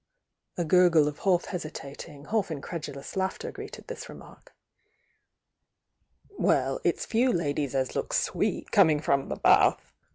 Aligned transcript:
A 0.57 0.65
gurgle 0.65 1.07
of 1.07 1.19
half 1.19 1.45
hesitating, 1.45 2.25
half 2.31 2.47
incredu 2.47 2.95
lous 2.95 3.15
laughter 3.15 3.51
greeted 3.51 3.85
this 3.85 4.09
remark. 4.09 4.55
"Well, 6.39 6.81
it's 6.83 7.05
few 7.05 7.31
ladies 7.31 7.75
as 7.75 7.95
looks 7.95 8.17
'sweet' 8.19 8.71
coming 8.71 8.99
from 8.99 9.29
the 9.29 9.35
bath 9.35 9.93